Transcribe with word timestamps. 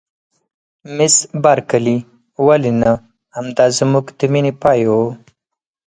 مس 0.95 1.15
بارکلي: 1.43 1.97
ولې 2.45 2.71
نه؟ 2.81 2.91
همدای 3.35 3.69
زموږ 3.79 4.05
د 4.19 4.21
مینې 4.33 4.53
پای 4.61 4.81
و. 4.89 4.93